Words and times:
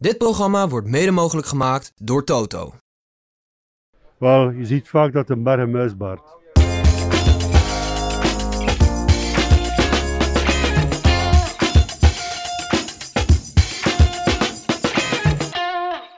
Dit 0.00 0.18
programma 0.18 0.68
wordt 0.68 0.86
mede 0.86 1.10
mogelijk 1.10 1.46
gemaakt 1.46 1.92
door 1.96 2.24
Toto. 2.24 2.74
Wel, 4.18 4.50
je 4.50 4.66
ziet 4.66 4.88
vaak 4.88 5.12
dat 5.12 5.30
een 5.30 5.42
berg 5.42 5.60
een 5.60 5.70
muis 5.70 5.96
baart. 5.96 6.20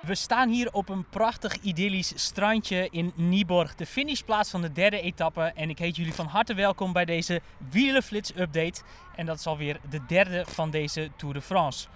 We 0.02 0.14
staan 0.14 0.48
hier 0.48 0.72
op 0.72 0.88
een 0.88 1.08
prachtig 1.08 1.56
idyllisch 1.56 2.12
strandje 2.14 2.88
in 2.90 3.12
Nieborg, 3.14 3.74
de 3.74 3.86
finishplaats 3.86 4.50
van 4.50 4.60
de 4.60 4.72
derde 4.72 5.00
etappe. 5.00 5.52
En 5.54 5.70
ik 5.70 5.78
heet 5.78 5.96
jullie 5.96 6.14
van 6.14 6.26
harte 6.26 6.54
welkom 6.54 6.92
bij 6.92 7.04
deze 7.04 7.40
Wielenflits 7.70 8.32
update. 8.36 8.82
En 9.16 9.26
dat 9.26 9.38
is 9.38 9.46
alweer 9.46 9.80
de 9.90 10.00
derde 10.06 10.44
van 10.48 10.70
deze 10.70 11.10
Tour 11.16 11.34
de 11.34 11.42
France. 11.42 11.88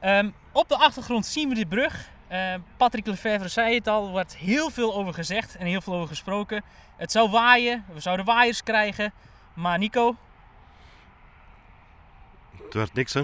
Ehm, 0.00 0.30
op 0.52 0.68
de 0.68 0.76
achtergrond 0.76 1.26
zien 1.26 1.48
we 1.48 1.54
de 1.54 1.66
brug. 1.66 2.08
Uh, 2.32 2.54
Patrick 2.76 3.06
Lefevre 3.06 3.48
zei 3.48 3.74
het 3.74 3.88
al, 3.88 4.04
er 4.04 4.10
wordt 4.10 4.36
heel 4.36 4.70
veel 4.70 4.94
over 4.94 5.14
gezegd 5.14 5.56
en 5.56 5.66
heel 5.66 5.80
veel 5.80 5.94
over 5.94 6.08
gesproken. 6.08 6.62
Het 6.96 7.12
zou 7.12 7.30
waaien, 7.30 7.84
we 7.92 8.00
zouden 8.00 8.26
waaiers 8.26 8.62
krijgen. 8.62 9.12
Maar 9.54 9.78
Nico? 9.78 10.16
Het 12.64 12.74
werd 12.74 12.94
niks 12.94 13.14
hè? 13.14 13.22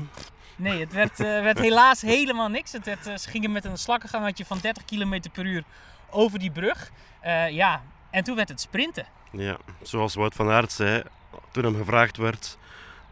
Nee, 0.56 0.80
het 0.80 0.92
werd, 0.92 1.20
uh, 1.20 1.26
werd 1.26 1.58
helaas 1.58 2.00
helemaal 2.00 2.48
niks. 2.48 2.72
Het 2.72 2.84
werd, 2.84 3.06
uh, 3.06 3.16
ze 3.16 3.30
gingen 3.30 3.52
met 3.52 3.64
een 3.64 3.78
slakkengangetje 3.78 4.44
van 4.44 4.58
30 4.58 4.84
km 4.84 5.20
per 5.32 5.44
uur 5.44 5.64
over 6.10 6.38
die 6.38 6.50
brug. 6.50 6.90
Uh, 7.24 7.50
ja, 7.50 7.82
en 8.10 8.24
toen 8.24 8.36
werd 8.36 8.48
het 8.48 8.60
sprinten. 8.60 9.06
Ja, 9.32 9.56
zoals 9.82 10.14
Wout 10.14 10.34
van 10.34 10.50
Aert 10.50 10.72
zei, 10.72 11.02
toen 11.50 11.64
hem 11.64 11.76
gevraagd 11.76 12.16
werd... 12.16 12.58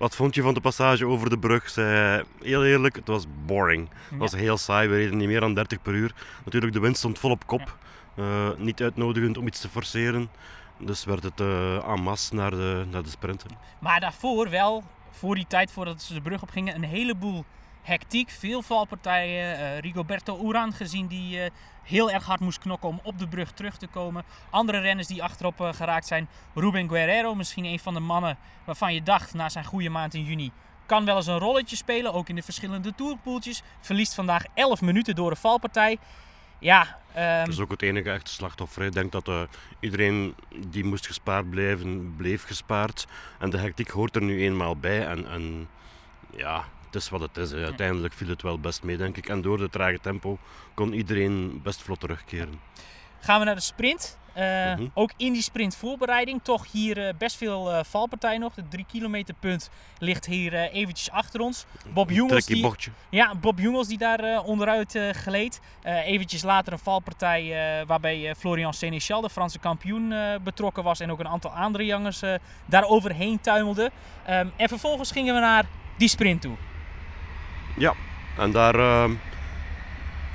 Wat 0.05 0.17
vond 0.17 0.35
je 0.35 0.43
van 0.43 0.55
de 0.55 0.61
passage 0.61 1.07
over 1.07 1.31
de 1.31 1.39
brug? 1.39 1.71
Zei, 1.71 2.23
heel 2.43 2.65
eerlijk, 2.65 2.97
het 2.97 3.07
was 3.07 3.25
boring. 3.47 3.89
Het 3.89 4.11
ja. 4.11 4.17
was 4.17 4.33
heel 4.33 4.57
saai, 4.57 4.89
we 4.89 4.97
reden 4.97 5.17
niet 5.17 5.29
meer 5.29 5.41
dan 5.41 5.55
30 5.55 5.83
per 5.83 5.95
uur. 5.95 6.15
Natuurlijk, 6.45 6.73
de 6.73 6.81
wind 6.81 6.97
stond 6.97 7.19
vol 7.19 7.31
op 7.31 7.47
kop. 7.47 7.77
Ja. 8.17 8.55
niet 8.59 8.83
uitnodigend 8.83 9.39
om 9.39 9.47
iets 9.47 9.61
te 9.61 9.69
forceren. 9.69 10.31
Dus 10.79 11.05
werd 11.05 11.23
het 11.23 11.41
uh, 11.41 11.89
en 11.89 12.03
masse 12.03 12.35
naar 12.35 12.51
de, 12.51 12.85
naar 12.91 13.03
de 13.03 13.09
sprinten. 13.09 13.51
Maar 13.79 14.01
daarvoor 14.01 14.51
wel 14.51 14.85
voor 15.11 15.35
die 15.35 15.47
tijd, 15.47 15.73
voordat 15.73 16.03
ze 16.03 16.15
de 16.15 16.21
brug 16.21 16.43
op 16.43 16.51
gingen, 16.51 16.75
een 16.75 16.85
heleboel 16.85 17.45
hectiek. 17.85 18.31
Veel 18.31 18.63
valpartijen. 18.63 19.61
Uh, 19.61 19.79
Rigoberto 19.79 20.47
Uran 20.47 20.73
gezien 20.73 21.07
die 21.07 21.39
uh, 21.39 21.47
heel 21.83 22.11
erg 22.11 22.25
hard 22.25 22.41
moest 22.41 22.59
knokken 22.59 22.89
om 22.89 23.01
op 23.03 23.19
de 23.19 23.29
brug 23.29 23.53
terug 23.53 23.77
te 23.77 23.87
komen. 23.87 24.25
Andere 24.51 24.79
renners 24.79 25.07
die 25.07 25.23
achterop 25.23 25.61
uh, 25.61 25.73
geraakt 25.73 26.07
zijn. 26.07 26.29
Ruben 26.55 26.89
Guerrero, 26.89 27.35
misschien 27.35 27.65
een 27.65 27.79
van 27.79 27.95
de 27.95 28.01
mannen 28.01 28.39
waarvan 28.65 28.95
je 28.95 29.03
dacht 29.03 29.35
na 29.35 29.49
zijn 29.49 29.65
goede 29.65 29.89
maand 29.89 30.15
in 30.15 30.25
juni. 30.25 30.51
Kan 30.87 31.05
wel 31.05 31.17
eens 31.17 31.27
een 31.27 31.39
rolletje 31.39 31.77
spelen, 31.77 32.13
ook 32.13 32.29
in 32.29 32.35
de 32.35 32.43
verschillende 32.43 32.95
tourpoeltjes. 32.95 33.63
Verliest 33.81 34.15
vandaag 34.15 34.45
11 34.55 34.81
minuten 34.81 35.15
door 35.15 35.31
een 35.31 35.37
valpartij. 35.37 35.99
Ja, 36.59 36.99
um... 37.17 37.45
Dat 37.45 37.49
is 37.49 37.61
ook 37.61 37.71
het 37.71 37.83
enige 37.83 38.11
echte 38.11 38.31
slachtoffer. 38.31 38.83
Ik 38.83 38.93
denk 38.93 39.13
dat 39.13 39.49
iedereen 39.81 40.35
die 40.69 40.85
moest 40.85 41.07
gespaard 41.07 41.51
blijven, 41.51 42.15
bleef 42.17 42.45
gespaard. 42.45 43.07
En 43.39 43.51
de 43.51 43.59
hectiek 43.59 43.91
hoort 43.91 44.17
er 44.17 44.23
nu 44.23 44.43
eenmaal 44.43 44.77
bij. 44.77 45.07
En, 45.07 45.29
en 45.29 45.69
ja, 46.37 46.65
het 46.95 47.03
is 47.03 47.09
wat 47.09 47.21
het 47.21 47.37
is. 47.37 47.51
Hè. 47.51 47.65
Uiteindelijk 47.65 48.15
viel 48.15 48.29
het 48.29 48.43
wel 48.43 48.59
best 48.59 48.83
mee, 48.83 48.97
denk 48.97 49.17
ik. 49.17 49.29
En 49.29 49.41
door 49.41 49.59
de 49.59 49.71
trage 49.71 50.01
tempo 50.01 50.39
kon 50.75 50.93
iedereen 50.93 51.61
best 51.63 51.83
vlot 51.83 52.01
terugkeren. 52.01 52.61
Gaan 53.21 53.39
we 53.39 53.45
naar 53.45 53.55
de 53.55 53.61
sprint. 53.61 54.19
Uh, 54.37 54.43
mm 54.43 54.77
-hmm. 54.77 54.91
Ook 54.95 55.13
in 55.17 55.33
die 55.33 55.43
sprintvoorbereiding 55.43 56.41
toch 56.43 56.73
hier 56.73 56.99
uh, 56.99 57.09
best 57.19 57.37
veel 57.37 57.73
uh, 57.73 57.81
valpartij 57.83 58.39
nog. 58.39 58.55
De 58.55 58.69
3 58.69 58.85
kilometer 58.89 59.35
punt 59.41 59.71
ligt 59.99 60.27
hier 60.27 60.55
eventjes 60.55 61.11
achter 61.11 61.41
ons. 61.41 61.67
Bob 61.93 62.11
Jungels, 62.11 62.47
die, 62.47 62.73
ja, 63.11 63.35
Bob 63.35 63.59
Jungels 63.59 63.89
die 63.89 63.99
daar 63.99 64.43
onderuit 64.43 64.99
gleed. 65.13 65.61
eventjes 65.85 66.43
later 66.43 66.73
een 66.73 66.79
valpartij 66.79 67.55
waarbij 67.87 68.35
Florian 68.35 68.75
Sénéchal, 68.75 69.21
de 69.21 69.31
Franse 69.31 69.59
kampioen, 69.59 70.15
betrokken 70.45 70.83
was. 70.83 71.01
En 71.01 71.11
ook 71.11 71.21
een 71.21 71.29
aantal 71.29 71.51
andere 71.51 71.85
jongens 71.85 72.23
daar 72.67 72.85
overheen 72.85 73.41
tuimelden. 73.41 73.91
Um, 74.31 74.53
en 74.57 74.69
vervolgens 74.69 75.11
gingen 75.11 75.35
we 75.35 75.41
naar 75.41 75.65
die 75.97 76.09
sprint 76.09 76.41
toe. 76.41 76.57
Ja, 77.77 77.95
en 78.37 78.51
daar 78.51 78.75
ehm, 78.75 79.11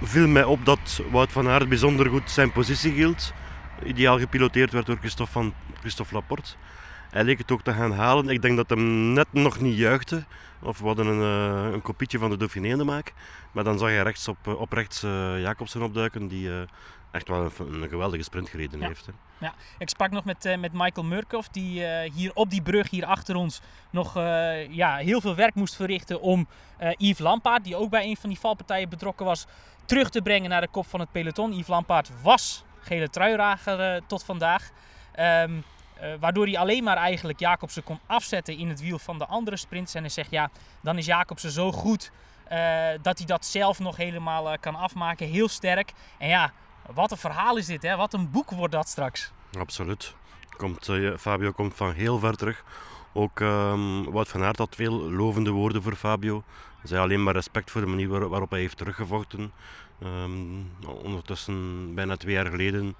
viel 0.01 0.27
mij 0.27 0.43
op 0.43 0.65
dat 0.65 1.01
Wout 1.11 1.31
van 1.31 1.47
Aert 1.47 1.69
bijzonder 1.69 2.09
goed 2.09 2.31
zijn 2.31 2.51
positie 2.51 2.91
hield 2.91 3.33
ideaal 3.83 4.19
gepiloteerd 4.19 4.71
werd 4.71 4.85
door 4.85 4.97
Christophe, 4.99 5.31
van, 5.31 5.53
Laporte. 6.11 6.51
Hij 7.09 7.23
leek 7.23 7.37
het 7.37 7.51
ook 7.51 7.61
te 7.61 7.73
gaan 7.73 7.91
halen. 7.91 8.29
Ik 8.29 8.41
denk 8.41 8.57
dat 8.57 8.69
hem 8.69 9.13
net 9.13 9.27
nog 9.31 9.59
niet 9.59 9.77
juichte. 9.77 10.23
Of 10.61 10.79
we 10.79 10.85
hadden 10.85 11.07
een, 11.07 11.21
uh, 11.65 11.73
een 11.73 11.81
kopietje 11.81 12.17
van 12.17 12.29
de 12.29 12.37
Dauphiné 12.37 12.77
te 12.77 12.83
maken. 12.83 13.13
Maar 13.51 13.63
dan 13.63 13.77
zag 13.77 13.89
je 13.89 14.01
rechts 14.01 14.27
op, 14.27 14.47
op 14.47 14.71
rechts 14.71 15.03
uh, 15.03 15.41
Jacobsen 15.41 15.81
opduiken, 15.81 16.27
die 16.27 16.49
echt 17.11 17.27
wel 17.27 17.51
een, 17.59 17.81
een, 17.81 17.89
geweldige 17.89 18.23
sprint 18.23 18.49
gereden 18.49 18.79
ja. 18.79 18.87
heeft. 18.87 19.05
Hè. 19.05 19.11
Ja, 19.37 19.53
ik 19.77 19.89
sprak 19.89 20.11
nog 20.11 20.23
met, 20.23 20.55
met 20.59 20.73
Michael 20.73 21.07
Murkoff, 21.07 21.47
die 21.47 21.85
hier 22.13 22.31
op 22.33 22.49
die 22.49 22.61
brug 22.61 22.89
hier 22.89 23.05
achter 23.05 23.35
ons 23.35 23.61
nog 23.89 24.13
ja, 24.69 24.95
heel 24.95 25.21
veel 25.21 25.35
werk 25.35 25.55
moest 25.55 25.75
verrichten 25.75 26.21
om 26.21 26.47
Yves 26.97 27.19
Lampaard, 27.19 27.63
die 27.63 27.75
ook 27.75 27.89
bij 27.89 28.05
een 28.05 28.17
van 28.17 28.29
die 28.29 28.39
valpartijen 28.39 28.89
betrokken 28.89 29.25
was, 29.25 29.45
terug 29.85 30.09
te 30.09 30.21
brengen 30.21 30.49
naar 30.49 30.61
de 30.61 30.67
kop 30.67 30.87
van 30.87 30.99
het 30.99 31.11
peloton. 31.11 31.53
Yves 31.53 31.67
Lampaard 31.67 32.11
was 32.21 32.63
gele 32.79 33.09
truirager 33.09 34.01
tot 34.07 34.23
vandaag. 34.23 34.69
Um, 35.19 35.63
uh, 36.01 36.13
waardoor 36.19 36.45
hij 36.45 36.57
alleen 36.57 36.83
maar 36.83 36.97
eigenlijk 36.97 37.39
Jacobsen 37.39 37.83
kon 37.83 37.99
afzetten 38.05 38.57
in 38.57 38.69
het 38.69 38.81
wiel 38.81 38.99
van 38.99 39.17
de 39.17 39.25
andere 39.25 39.57
sprints. 39.57 39.93
En 39.93 40.01
hij 40.01 40.09
zegt 40.09 40.31
ja, 40.31 40.49
dan 40.81 40.97
is 40.97 41.05
Jacobsen 41.05 41.51
zo 41.51 41.71
goed 41.71 42.11
uh, 42.51 42.87
dat 43.01 43.17
hij 43.17 43.27
dat 43.27 43.45
zelf 43.45 43.79
nog 43.79 43.97
helemaal 43.97 44.59
kan 44.59 44.75
afmaken. 44.75 45.27
Heel 45.27 45.47
sterk. 45.47 45.91
En 46.17 46.27
ja, 46.27 46.51
wat 46.93 47.11
een 47.11 47.17
verhaal 47.17 47.57
is 47.57 47.65
dit 47.65 47.81
hè. 47.81 47.95
Wat 47.95 48.13
een 48.13 48.31
boek 48.31 48.51
wordt 48.51 48.73
dat 48.73 48.87
straks. 48.87 49.31
Absoluut. 49.59 50.15
Komt, 50.57 50.89
Fabio 51.17 51.51
komt 51.51 51.75
van 51.75 51.93
heel 51.93 52.19
ver 52.19 52.35
terug. 52.35 52.63
Ook 53.13 53.39
um, 53.39 54.11
Wout 54.11 54.27
van 54.27 54.43
Aert 54.43 54.57
had 54.57 54.75
veel 54.75 55.11
lovende 55.11 55.49
woorden 55.49 55.81
voor 55.81 55.95
Fabio. 55.95 56.43
Hij 56.77 56.87
zei 56.87 57.01
alleen 57.01 57.23
maar 57.23 57.33
respect 57.33 57.71
voor 57.71 57.81
de 57.81 57.87
manier 57.87 58.07
waar, 58.07 58.29
waarop 58.29 58.49
hij 58.49 58.59
heeft 58.59 58.77
teruggevochten. 58.77 59.51
Um, 60.03 60.71
ondertussen, 60.85 61.93
bijna 61.95 62.15
twee 62.15 62.33
jaar 62.33 62.45
geleden, 62.45 62.95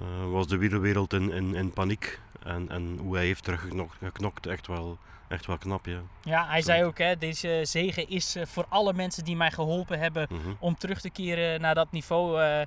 uh, 0.00 0.30
was 0.30 0.46
de 0.46 0.56
wielerwereld 0.56 1.12
in, 1.12 1.32
in, 1.32 1.54
in 1.54 1.72
paniek. 1.72 2.20
En, 2.42 2.68
en 2.70 2.98
hoe 3.02 3.14
hij 3.14 3.24
heeft 3.24 3.44
teruggeknokt, 3.44 3.96
geknokt, 3.98 4.46
echt 4.46 4.66
wel, 4.66 4.98
echt 5.28 5.46
wel 5.46 5.58
knap. 5.58 5.86
Ja, 5.86 6.00
ja 6.22 6.46
hij 6.46 6.60
Zo. 6.60 6.66
zei 6.66 6.84
ook, 6.84 6.98
hè, 6.98 7.18
deze 7.18 7.60
zegen 7.62 8.08
is 8.08 8.36
voor 8.42 8.66
alle 8.68 8.92
mensen 8.92 9.24
die 9.24 9.36
mij 9.36 9.50
geholpen 9.50 9.98
hebben 9.98 10.26
mm 10.30 10.40
-hmm. 10.42 10.56
om 10.58 10.76
terug 10.76 11.00
te 11.00 11.10
keren 11.10 11.60
naar 11.60 11.74
dat 11.74 11.92
niveau. 11.92 12.40
Uh, 12.40 12.60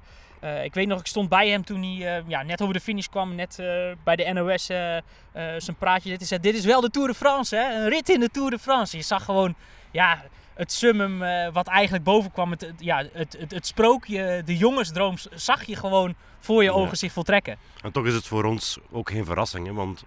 uh, 0.44 0.64
ik 0.64 0.74
weet 0.74 0.88
nog, 0.88 1.00
ik 1.00 1.08
stond 1.08 1.30
bij 1.30 1.50
hem 1.50 1.66
toen 1.66 1.82
hij 1.82 2.20
uh, 2.20 2.30
ja, 2.30 2.44
net 2.44 2.62
over 2.62 2.74
de 2.74 2.80
finish 2.80 3.08
kwam, 3.08 3.36
net 3.36 3.58
uh, 3.60 3.92
bij 4.04 4.16
de 4.16 4.34
NOS 4.34 4.66
zijn 5.58 5.76
praatje. 5.78 6.10
Dit 6.10 6.22
is, 6.22 6.30
dit 6.30 6.56
is 6.56 6.66
wel 6.66 6.82
de 6.82 6.90
Tour 6.90 7.08
de 7.08 7.14
France, 7.14 7.56
hè? 7.56 7.76
een 7.76 7.90
rit 7.90 8.10
in 8.10 8.20
de 8.20 8.30
Tour 8.30 8.50
de 8.50 8.60
France. 8.60 8.98
Je 8.98 9.04
zag 9.04 9.26
gewoon 9.26 9.56
ja, 9.92 10.24
het 10.54 10.72
summum 10.72 11.20
wat 11.54 11.68
eigenlijk 11.68 12.04
boven 12.04 12.32
kwam. 12.32 12.52
Het, 12.52 12.74
ja, 12.78 13.04
het, 13.14 13.38
het, 13.40 13.52
het, 13.52 13.68
sprookje, 13.68 14.42
de 14.46 14.58
jongensdroom, 14.58 15.16
zag 15.34 15.64
je 15.64 15.76
gewoon 15.76 16.16
voor 16.40 16.64
je 16.64 16.72
ogen 16.72 16.90
ja. 16.90 16.96
zich 16.96 17.12
voltrekken. 17.12 17.58
En 17.82 17.92
toch 17.92 18.06
is 18.06 18.14
het 18.14 18.28
voor 18.28 18.44
ons 18.44 18.78
ook 18.92 19.10
geen 19.10 19.26
verrassing, 19.26 19.68
hè? 19.68 19.74
want 19.74 20.04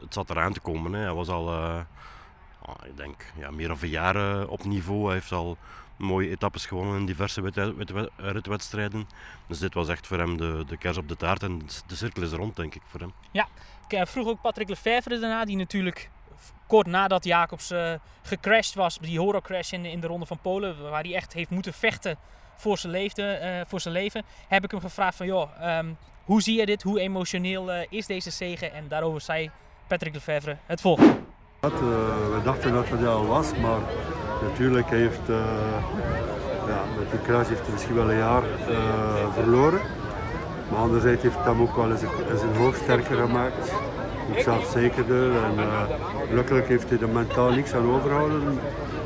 het 0.00 0.14
zat 0.14 0.30
eraan 0.30 0.52
te 0.52 0.60
komen. 0.60 0.92
Hè? 0.92 1.00
Hij 1.00 1.14
was 1.14 1.28
al, 1.28 1.46
oh, 1.46 2.74
ik 2.84 2.96
denk, 2.96 3.32
ja, 3.38 3.50
meer 3.50 3.68
dan 3.68 3.76
een 3.80 3.88
jaar 3.88 4.46
op 4.48 4.64
niveau. 4.64 5.04
Hij 5.04 5.14
heeft 5.14 5.32
al 5.32 5.56
mooie 6.04 6.30
etappes 6.30 6.66
gewonnen 6.66 6.98
in 6.98 7.06
diverse 7.06 7.70
ritwedstrijden. 8.16 9.08
Dus 9.48 9.58
dit 9.58 9.74
was 9.74 9.88
echt 9.88 10.06
voor 10.06 10.18
hem 10.18 10.36
de, 10.36 10.64
de 10.66 10.76
kers 10.76 10.96
op 10.96 11.08
de 11.08 11.16
taart 11.16 11.42
en 11.42 11.58
de 11.86 11.96
cirkel 11.96 12.22
is 12.22 12.32
rond, 12.32 12.56
denk 12.56 12.74
ik, 12.74 12.82
voor 12.86 13.00
hem. 13.00 13.12
Ja, 13.30 13.48
ik 13.88 14.06
vroeg 14.06 14.28
ook 14.28 14.40
Patrick 14.40 14.68
Lefevre 14.68 15.18
daarna, 15.18 15.44
die 15.44 15.56
natuurlijk 15.56 16.10
kort 16.66 16.86
nadat 16.86 17.24
Jacobs 17.24 17.70
uh, 17.70 17.92
gecrashed 18.22 18.74
was, 18.74 18.98
die 18.98 19.18
horrorcrash 19.18 19.72
in 19.72 19.82
de, 19.82 19.90
in 19.90 20.00
de 20.00 20.06
Ronde 20.06 20.26
van 20.26 20.38
Polen, 20.38 20.90
waar 20.90 21.02
hij 21.02 21.14
echt 21.14 21.32
heeft 21.32 21.50
moeten 21.50 21.72
vechten 21.72 22.18
voor 22.56 22.78
zijn, 22.78 22.92
leefde, 22.92 23.40
uh, 23.42 23.60
voor 23.70 23.80
zijn 23.80 23.94
leven, 23.94 24.22
heb 24.48 24.64
ik 24.64 24.70
hem 24.70 24.80
gevraagd 24.80 25.16
van, 25.16 25.26
joh, 25.26 25.78
um, 25.78 25.96
hoe 26.24 26.42
zie 26.42 26.58
je 26.58 26.66
dit? 26.66 26.82
Hoe 26.82 27.00
emotioneel 27.00 27.74
uh, 27.74 27.80
is 27.88 28.06
deze 28.06 28.30
zege? 28.30 28.66
En 28.66 28.88
daarover 28.88 29.20
zei 29.20 29.50
Patrick 29.86 30.14
Lefevre 30.14 30.56
het 30.66 30.80
volgende. 30.80 31.16
we 31.60 32.40
dachten 32.44 32.72
dat 32.72 32.88
het 32.88 33.06
al 33.06 33.26
was, 33.26 33.56
maar 33.56 33.80
Natuurlijk 34.42 34.90
heeft 34.90 35.28
uh, 35.28 35.36
ja, 36.66 36.80
met 36.98 37.10
die 37.10 37.20
kruis 37.20 37.48
heeft 37.48 37.60
hij 37.60 37.72
misschien 37.72 37.94
wel 37.94 38.10
een 38.10 38.16
jaar 38.16 38.42
uh, 38.70 39.32
verloren. 39.32 39.80
Maar 40.70 40.78
anderzijds 40.78 41.22
heeft 41.22 41.36
hem 41.38 41.60
ook 41.60 41.76
wel 41.76 41.90
eens, 41.90 42.02
een 42.02 42.56
hoofd 42.56 42.80
sterker 42.82 43.16
gemaakt. 43.16 43.72
Ik 44.32 44.42
zelf 44.42 44.70
zekerder. 44.72 45.24
En 45.24 45.54
uh, 45.58 45.82
gelukkig 46.28 46.68
heeft 46.68 46.88
hij 46.88 46.98
er 46.98 47.08
mentaal 47.08 47.50
niks 47.50 47.74
aan 47.74 47.94
overhouden 47.94 48.58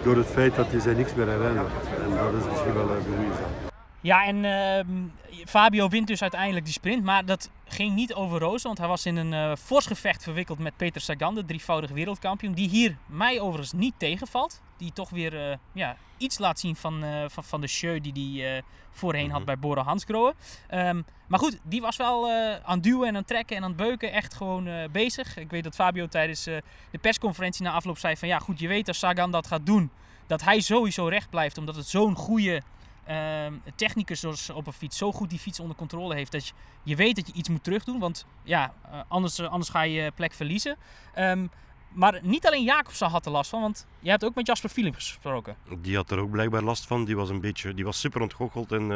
door 0.02 0.16
het 0.16 0.26
feit 0.26 0.54
dat 0.56 0.66
hij 0.70 0.80
zich 0.80 0.96
niks 0.96 1.14
meer 1.14 1.28
herinnert. 1.28 1.72
En 2.04 2.10
dat 2.10 2.42
is 2.42 2.48
misschien 2.50 2.74
wel 2.74 2.82
een 2.82 3.04
bewijs. 3.04 3.67
Ja, 4.08 4.24
en 4.24 4.44
uh, 4.44 5.44
Fabio 5.46 5.88
wint 5.88 6.06
dus 6.06 6.22
uiteindelijk 6.22 6.64
die 6.64 6.74
sprint. 6.74 7.04
Maar 7.04 7.24
dat 7.24 7.50
ging 7.64 7.94
niet 7.94 8.14
over 8.14 8.38
Roos, 8.38 8.62
want 8.62 8.78
hij 8.78 8.88
was 8.88 9.06
in 9.06 9.16
een 9.16 9.32
uh, 9.32 9.56
fors 9.56 9.86
gevecht 9.86 10.22
verwikkeld 10.22 10.58
met 10.58 10.76
Peter 10.76 11.00
Sagan, 11.00 11.34
de 11.34 11.44
drievoudige 11.44 11.94
wereldkampioen. 11.94 12.52
Die 12.52 12.68
hier 12.68 12.96
mij 13.06 13.40
overigens 13.40 13.72
niet 13.72 13.94
tegenvalt. 13.96 14.60
Die 14.76 14.92
toch 14.92 15.10
weer 15.10 15.50
eh, 15.50 15.56
ja, 15.72 15.96
iets 16.16 16.38
laat 16.38 16.60
zien 16.60 16.76
van, 16.76 17.04
eh, 17.04 17.24
van, 17.26 17.44
van 17.44 17.60
de 17.60 17.66
show 17.66 18.02
die 18.02 18.42
hij 18.42 18.62
voorheen 18.90 19.30
had 19.30 19.36
Mhm. 19.38 19.46
bij 19.46 19.58
Bora 19.58 19.82
Hansgrohe. 19.82 20.34
Ehm, 20.68 21.02
maar 21.28 21.38
goed, 21.38 21.58
die 21.62 21.80
was 21.80 21.96
wel 21.96 22.28
eh, 22.28 22.54
aan 22.62 22.74
het 22.74 22.82
duwen 22.82 23.02
en 23.02 23.08
aan 23.08 23.14
het 23.14 23.26
trekken 23.26 23.56
en 23.56 23.62
aan 23.62 23.68
het 23.68 23.78
beuken. 23.78 24.12
Echt 24.12 24.34
gewoon 24.34 24.66
eh, 24.66 24.88
bezig. 24.92 25.36
Ik 25.36 25.50
weet 25.50 25.64
dat 25.64 25.74
Fabio 25.74 26.06
tijdens 26.06 26.46
eh, 26.46 26.56
de 26.90 26.98
persconferentie 26.98 27.64
na 27.64 27.72
afloop 27.72 27.98
zei 27.98 28.16
van... 28.16 28.28
Ja 28.28 28.38
goed, 28.38 28.58
je 28.60 28.68
weet 28.68 28.88
als 28.88 28.98
Sagan 28.98 29.30
dat 29.30 29.46
gaat 29.46 29.66
doen, 29.66 29.90
dat 30.26 30.42
hij 30.42 30.60
sowieso 30.60 31.06
recht 31.06 31.30
blijft. 31.30 31.58
Omdat 31.58 31.76
het 31.76 31.86
zo'n 31.86 32.14
goede 32.14 32.62
ehm, 33.08 33.52
technicus 33.74 34.20
zoals 34.20 34.50
op 34.50 34.66
een 34.66 34.72
fiets 34.72 34.98
zo 34.98 35.12
goed 35.12 35.30
die 35.30 35.38
fiets 35.38 35.60
onder 35.60 35.76
controle 35.76 36.14
heeft. 36.14 36.32
Dat 36.32 36.46
je, 36.46 36.52
je 36.82 36.96
weet 36.96 37.16
dat 37.16 37.26
je 37.26 37.32
iets 37.32 37.48
moet 37.48 37.64
terugdoen. 37.64 37.98
Want 37.98 38.26
ja, 38.42 38.74
eh, 38.90 39.00
anders, 39.08 39.38
eh, 39.38 39.48
anders 39.48 39.70
ga 39.70 39.82
je 39.82 40.02
je 40.02 40.10
plek 40.10 40.32
verliezen. 40.32 40.76
Ehm, 41.14 41.46
maar 41.88 42.18
niet 42.22 42.46
alleen 42.46 42.64
Jacobsen 42.64 43.08
had 43.08 43.26
er 43.26 43.32
last 43.32 43.50
van, 43.50 43.60
want 43.60 43.86
jij 44.00 44.10
hebt 44.10 44.24
ook 44.24 44.34
met 44.34 44.46
Jasper 44.46 44.70
Philips 44.70 45.08
gesproken. 45.08 45.56
Die 45.80 45.96
had 45.96 46.10
er 46.10 46.18
ook 46.18 46.30
blijkbaar 46.30 46.62
last 46.62 46.86
van. 46.86 47.04
Die 47.04 47.16
was, 47.16 47.30
een 47.30 47.40
beetje, 47.40 47.74
die 47.74 47.84
was 47.84 48.00
super 48.00 48.20
ontgoocheld 48.20 48.72
in, 48.72 48.90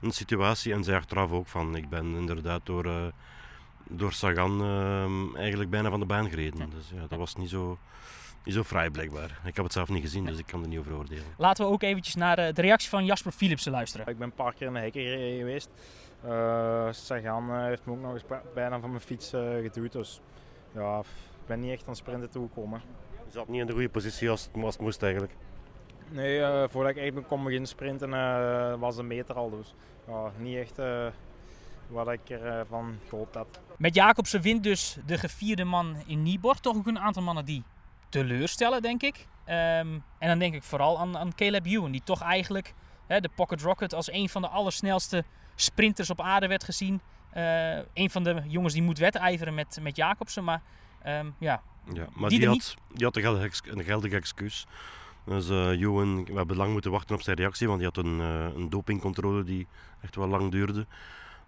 in 0.00 0.08
de 0.08 0.14
situatie. 0.14 0.72
En 0.72 0.84
zei 0.84 0.96
achteraf 0.96 1.30
ook 1.30 1.46
van, 1.46 1.76
ik 1.76 1.88
ben 1.88 2.14
inderdaad 2.14 2.60
door, 2.66 3.12
door 3.88 4.12
Sagan 4.12 4.60
eh, 4.60 5.40
eigenlijk 5.40 5.70
bijna 5.70 5.90
van 5.90 6.00
de 6.00 6.06
baan 6.06 6.28
gereden. 6.28 6.70
Dus 6.70 6.90
ja, 6.94 7.06
dat 7.08 7.18
was 7.18 7.34
niet 7.34 7.50
zo, 7.50 7.78
niet 8.46 8.54
zo 8.54 8.62
fraai 8.62 8.90
blijkbaar. 8.90 9.40
Ik 9.44 9.56
heb 9.56 9.64
het 9.64 9.72
zelf 9.72 9.88
niet 9.88 10.02
gezien, 10.02 10.24
dus 10.24 10.38
ik 10.38 10.46
kan 10.46 10.62
er 10.62 10.68
niet 10.68 10.78
over 10.78 10.96
oordelen. 10.96 11.24
Laten 11.38 11.66
we 11.66 11.72
ook 11.72 11.82
eventjes 11.82 12.14
naar 12.14 12.38
eh, 12.38 12.54
de 12.54 12.62
reactie 12.62 12.88
van 12.88 13.04
Jasper 13.04 13.32
Philipsen 13.32 13.72
luisteren. 13.72 14.06
Ik 14.06 14.18
ben 14.18 14.26
een 14.26 14.34
paar 14.34 14.54
keer 14.54 14.66
in 14.66 14.72
de 14.72 14.78
hekken 14.78 15.02
gereden 15.02 15.38
geweest. 15.38 15.68
Eh 16.24 16.88
Sagan 16.90 17.50
eh, 17.50 17.64
heeft 17.64 17.84
me 17.84 17.92
ook 17.92 18.00
nog 18.00 18.12
eens 18.12 18.24
bijna 18.54 18.80
van 18.80 18.90
mijn 18.90 19.02
fiets 19.02 19.32
eh, 19.32 19.40
geduwd. 19.62 19.92
Dus 19.92 20.20
ja, 20.74 20.98
ik 20.98 21.46
ben 21.46 21.60
niet 21.60 21.72
echt 21.72 21.88
aan 21.88 21.96
sprinten 21.96 22.30
toegekomen. 22.30 22.80
Je 23.26 23.32
zat 23.32 23.48
niet 23.48 23.60
in 23.60 23.66
de 23.66 23.72
goede 23.72 23.88
positie 23.88 24.30
als 24.30 24.44
het, 24.52 24.64
als 24.64 24.74
het 24.74 24.82
moest 24.82 25.02
eigenlijk. 25.02 25.32
Nee, 26.10 26.40
eh, 26.40 26.68
voordat 26.68 26.90
ik 26.90 26.98
eigenlijk 26.98 27.28
kon 27.28 27.44
beginnen 27.44 27.68
sprinten 27.68 28.14
eh, 28.14 28.74
was 28.78 28.96
de 28.96 29.02
meter 29.02 29.34
al. 29.34 29.50
Dus 29.50 29.74
ja, 30.06 30.30
niet 30.38 30.56
echt 30.56 30.78
eh, 30.78 31.06
wat 31.88 32.08
ik 32.08 32.30
ervan 32.30 32.66
van 32.68 32.98
gehoopt 33.08 33.34
had. 33.34 33.60
Met 33.76 33.94
Jacobsen 33.94 34.40
wint 34.40 34.62
dus 34.62 34.98
de 35.06 35.18
gevierde 35.18 35.64
man 35.64 35.96
in 36.06 36.22
Nieborg. 36.22 36.60
Toch 36.60 36.76
ook 36.76 36.86
een 36.86 36.98
aantal 36.98 37.22
mannen 37.22 37.44
die 37.44 37.62
teleurstellen, 38.08 38.82
denk 38.82 39.02
ik. 39.02 39.26
Ehm, 39.44 39.98
en 40.18 40.28
dan 40.28 40.38
denk 40.38 40.54
ik 40.54 40.62
vooral 40.62 40.98
aan, 40.98 41.16
aan 41.18 41.34
Caleb 41.34 41.66
Ewan, 41.66 41.90
die 41.90 42.02
toch 42.04 42.22
eigenlijk 42.22 42.74
hè, 43.06 43.20
de 43.20 43.30
Pocket 43.34 43.62
Rocket 43.62 43.94
als 43.94 44.12
een 44.12 44.28
van 44.28 44.42
de 44.42 44.48
allersnelste 44.48 45.24
sprinters 45.54 46.10
op 46.10 46.20
aarde 46.20 46.46
werd 46.46 46.64
gezien. 46.64 47.00
Eh 47.30 47.76
een 47.94 48.10
van 48.10 48.22
de 48.24 48.42
jongens 48.46 48.74
die 48.74 48.82
moet 48.82 48.98
wedijveren 48.98 49.54
met, 49.54 49.78
met 49.82 49.96
Jacobsen. 49.96 50.44
Maar 50.44 50.62
ehm, 51.02 51.30
ja, 51.38 51.62
Ja, 51.92 52.06
maar 52.14 52.28
Die 52.30 52.38
die, 52.38 52.48
had, 52.48 52.74
die 52.94 53.04
had 53.04 53.16
een 53.16 53.84
geldig, 53.84 54.12
excuus. 54.12 54.66
Dus 55.24 55.46
Johan, 55.78 56.24
we 56.24 56.32
hebben 56.36 56.56
lang 56.56 56.72
moeten 56.72 56.90
wachten 56.90 57.14
op 57.14 57.22
zijn 57.22 57.36
reactie, 57.36 57.66
want 57.66 57.78
die 57.78 57.88
had 57.94 58.04
een, 58.04 58.20
eh, 58.20 58.56
een 58.56 58.70
dopingcontrole 58.70 59.44
die 59.44 59.66
echt 60.00 60.16
wel 60.16 60.28
lang 60.28 60.50
duurde. 60.50 60.86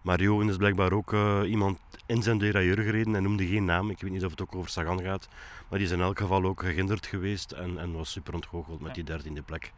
Maar 0.08 0.20
Johan 0.20 0.49
is 0.49 0.56
blijkbaar 0.56 0.93
ook 0.93 1.12
eh, 1.12 1.40
iemand 1.46 1.78
in 2.06 2.22
zijn 2.22 2.38
derailleur 2.38 2.76
gereden 2.78 3.14
en 3.14 3.22
noemde 3.22 3.46
geen 3.46 3.64
naam. 3.64 3.90
Ik 3.90 4.00
weet 4.00 4.10
niet 4.10 4.25
of 4.25 4.31
het 4.31 4.40
ook 4.43 4.55
over 4.55 4.70
Sagan 4.70 5.02
gaat. 5.02 5.28
Maar 5.69 5.78
die 5.78 5.88
is 5.88 5.94
in 5.94 6.00
elk 6.00 6.19
geval 6.19 6.44
ook 6.44 6.60
gehinderd 6.60 7.06
geweest 7.06 7.52
en, 7.52 7.78
en 7.78 7.93
was 7.93 8.10
super 8.10 8.34
ontgoocheld 8.34 8.78
met 8.81 8.88
Ja. 8.88 8.94
die 8.94 9.05
dertiende 9.05 9.43
plek. 9.43 9.72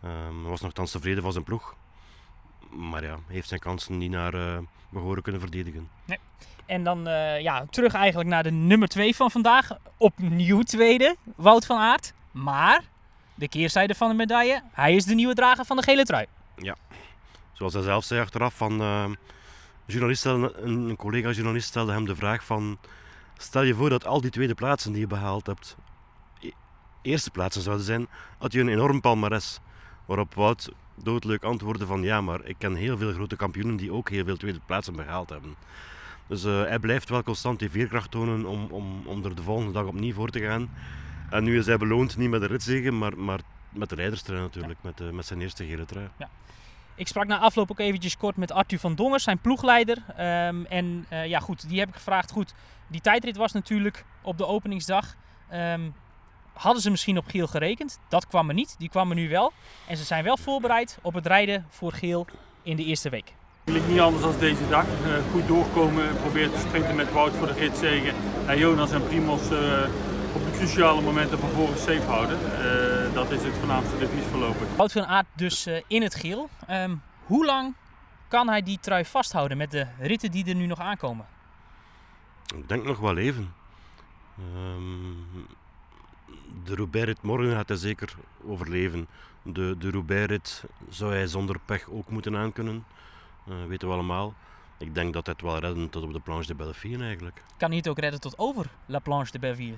Hij 0.00 0.30
was 0.42 0.60
nogthans 0.60 0.90
tevreden 0.90 1.22
van 1.22 1.32
zijn 1.32 1.44
ploeg. 1.44 1.76
Maar 2.70 3.04
ja, 3.04 3.18
heeft 3.26 3.48
zijn 3.48 3.60
kansen 3.60 3.98
niet 3.98 4.10
naar 4.10 4.34
eh 4.34 4.58
behoren 4.88 5.22
kunnen 5.22 5.40
verdedigen. 5.40 5.88
En 6.66 6.84
dan 6.84 7.06
eh, 7.08 7.40
ja, 7.40 7.66
terug 7.70 7.94
eigenlijk 7.94 8.28
naar 8.28 8.42
de 8.42 8.50
nummer 8.50 8.88
2 8.88 9.16
van 9.16 9.30
vandaag. 9.30 9.70
Opnieuw 9.96 10.62
tweede, 10.62 11.16
Wout 11.36 11.66
van 11.66 11.78
Aert. 11.78 12.12
Maar 12.30 12.82
de 13.34 13.48
keerzijde 13.48 13.94
van 13.94 14.08
de 14.08 14.14
medaille, 14.14 14.62
hij 14.72 14.94
is 14.94 15.04
de 15.04 15.14
nieuwe 15.14 15.34
drager 15.34 15.64
van 15.64 15.76
de 15.76 15.82
gele 15.82 16.04
trui. 16.04 16.26
Zoals 17.52 17.72
hij 17.74 17.82
zelf 17.82 18.04
zei 18.04 18.20
achteraf, 18.20 18.54
van, 18.54 18.80
journalist 19.90 20.20
stelde, 20.20 20.52
een, 20.56 20.96
collega-journalist 20.96 21.68
stelde 21.68 21.92
hem 21.92 22.04
de 22.04 22.16
vraag 22.16 22.44
van... 22.44 22.78
Stel 23.36 23.62
je 23.62 23.74
voor 23.74 23.88
dat 23.90 24.06
al 24.06 24.20
die 24.20 24.30
tweede 24.30 24.54
plaatsen 24.54 24.92
die 24.92 25.00
je 25.00 25.06
behaald 25.06 25.46
hebt, 25.46 25.76
e- 26.40 26.50
eerste 27.02 27.30
plaatsen 27.30 27.62
zouden 27.62 27.84
zijn, 27.84 28.06
had 28.38 28.52
je 28.52 28.60
een 28.60 28.68
enorm 28.68 29.00
palmares. 29.00 29.60
Waarop 30.06 30.34
Wout 30.34 30.72
doodleuk 30.94 31.42
antwoordde 31.42 31.86
van 31.86 32.02
ja, 32.02 32.20
maar 32.20 32.44
ik 32.44 32.54
ken 32.58 32.74
heel 32.74 32.98
veel 32.98 33.12
grote 33.12 33.36
kampioenen 33.36 33.76
die 33.76 33.92
ook 33.92 34.08
heel 34.08 34.24
veel 34.24 34.36
tweede 34.36 34.60
plaatsen 34.66 34.96
behaald 34.96 35.30
hebben. 35.30 35.54
Dus 36.26 36.44
eh, 36.44 36.62
hij 36.62 36.78
blijft 36.78 37.08
wel 37.08 37.22
constant 37.22 37.58
die 37.58 37.70
veerkracht 37.70 38.10
tonen 38.10 38.44
om, 38.44 38.66
om, 38.70 39.02
om 39.06 39.24
er 39.24 39.34
de 39.34 39.42
volgende 39.42 39.72
dag 39.72 39.84
opnieuw 39.84 40.14
voor 40.14 40.30
te 40.30 40.40
gaan. 40.40 40.70
En 41.30 41.44
nu 41.44 41.58
is 41.58 41.66
hij 41.66 41.76
beloond 41.76 42.16
niet 42.16 42.30
met 42.30 42.40
de 42.40 42.46
ritzegen, 42.46 42.98
maar, 42.98 43.18
maar 43.18 43.40
met 43.68 43.88
de 43.88 43.94
rijderstrui 43.94 44.40
natuurlijk, 44.40 44.78
met, 44.82 45.00
eh, 45.00 45.10
met 45.10 45.26
zijn 45.26 45.40
eerste 45.40 45.66
gele 45.66 45.84
trui. 45.84 46.08
Ik 47.00 47.08
sprak 47.08 47.26
na 47.26 47.38
afloop 47.38 47.70
ook 47.70 47.78
eventjes 47.78 48.16
kort 48.16 48.36
met 48.36 48.52
Arthur 48.52 48.78
van 48.78 48.94
Dongers, 48.94 49.22
zijn 49.22 49.38
ploegleider. 49.38 49.98
Ehm, 50.16 50.64
en 50.64 51.06
eh, 51.08 51.26
ja 51.26 51.38
goed, 51.38 51.68
die 51.68 51.78
heb 51.78 51.88
ik 51.88 51.94
gevraagd. 51.94 52.30
Goed, 52.30 52.54
die 52.88 53.00
tijdrit 53.00 53.36
was 53.36 53.52
natuurlijk 53.52 54.04
op 54.22 54.38
de 54.38 54.46
openingsdag. 54.46 55.14
Ehm, 55.48 55.80
hadden 56.52 56.82
ze 56.82 56.90
misschien 56.90 57.18
op 57.18 57.24
Geel 57.26 57.46
gerekend? 57.46 57.98
Dat 58.08 58.26
kwam 58.26 58.48
er 58.48 58.54
niet. 58.54 58.74
Die 58.78 58.88
kwam 58.88 59.10
er 59.10 59.16
nu 59.16 59.28
wel. 59.28 59.52
En 59.86 59.96
ze 59.96 60.04
zijn 60.04 60.24
wel 60.24 60.36
voorbereid 60.36 60.98
op 61.02 61.14
het 61.14 61.26
rijden 61.26 61.66
voor 61.68 61.92
Geel 61.92 62.26
in 62.62 62.76
de 62.76 62.84
eerste 62.84 63.08
week. 63.08 63.32
Eigenlijk 63.64 63.92
niet 63.92 64.00
anders 64.00 64.22
dan 64.22 64.38
deze 64.38 64.68
dag. 64.68 64.84
Eh, 64.84 65.32
goed 65.32 65.46
doorkomen, 65.46 66.16
proberen 66.20 66.52
te 66.52 66.58
sprinten 66.58 66.96
met 66.96 67.12
Wout 67.12 67.32
voor 67.32 67.46
de 67.46 67.52
ritzegen. 67.52 68.14
En 68.46 68.58
Jonas 68.58 68.90
en 68.90 69.06
Primos 69.06 69.50
eh, 69.50 69.58
op 70.34 70.44
de 70.44 70.50
cruciale 70.56 71.00
momenten 71.00 71.38
van 71.38 71.48
voren 71.48 71.78
safe 71.78 72.06
houden. 72.06 72.38
Dat 73.20 73.30
is 73.30 73.42
het 73.42 73.54
voornaamste 73.54 73.98
devies 73.98 74.24
voorlopig. 74.24 74.76
Wout 74.76 74.92
van 74.92 75.06
Aert 75.06 75.26
dus 75.34 75.66
eh, 75.66 75.82
in 75.86 76.02
het 76.02 76.14
geel. 76.14 76.48
Ehm, 76.66 76.96
hoe 77.24 77.44
lang 77.46 77.74
kan 78.28 78.48
hij 78.48 78.62
die 78.62 78.78
trui 78.80 79.04
vasthouden 79.04 79.56
met 79.56 79.70
de 79.70 79.86
ritten 79.98 80.30
die 80.30 80.48
er 80.48 80.54
nu 80.54 80.66
nog 80.66 80.78
aankomen? 80.78 81.26
Ik 82.56 82.68
denk 82.68 82.84
nog 82.84 82.98
wel 82.98 83.16
even. 83.16 83.54
Ehm, 84.38 85.42
de 86.64 86.74
Roubaix-rit 86.74 87.22
morgen 87.22 87.52
gaat 87.52 87.68
hij 87.68 87.76
zeker 87.76 88.14
overleven. 88.46 89.08
De, 89.42 89.74
de 89.78 89.90
Roubaix-rit 89.90 90.64
zou 90.88 91.12
hij 91.12 91.26
zonder 91.26 91.58
pech 91.64 91.90
ook 91.90 92.10
moeten 92.10 92.36
aankunnen. 92.36 92.84
Eh 93.46 93.54
weten 93.68 93.88
we 93.88 93.94
allemaal. 93.94 94.34
Ik 94.78 94.94
denk 94.94 95.12
dat 95.12 95.26
hij 95.26 95.34
het 95.38 95.44
wel 95.46 95.58
redden 95.58 95.90
tot 95.90 96.02
op 96.02 96.12
de 96.12 96.20
Planche 96.20 96.46
de 96.46 96.54
Belleville 96.54 97.04
eigenlijk. 97.04 97.42
Kan 97.56 97.68
hij 97.68 97.78
het 97.78 97.88
ook 97.88 97.98
redden 97.98 98.20
tot 98.20 98.38
over 98.38 98.66
La 98.86 98.98
Planche 98.98 99.32
de 99.32 99.38
Belleville? 99.38 99.76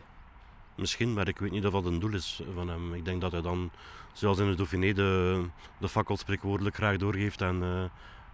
Misschien, 0.75 1.13
maar 1.13 1.29
ik 1.29 1.39
weet 1.39 1.51
niet 1.51 1.67
of 1.67 1.73
dat 1.73 1.85
een 1.85 1.99
doel 1.99 2.15
is 2.15 2.43
van 2.55 2.69
hem. 2.69 2.95
Ik 2.95 3.05
denk 3.05 3.21
dat 3.21 3.33
hij 3.33 3.43
dan, 3.43 3.71
zoals 4.13 4.39
in 4.39 4.51
de 4.51 4.55
Dauphiné, 4.55 4.93
de, 4.93 5.45
de 5.79 5.89
fakkel 5.89 6.17
spreekwoordelijk 6.17 6.77
graag 6.77 6.97
doorgeeft 6.97 7.43
aan, 7.43 7.63
eh, 7.63 7.85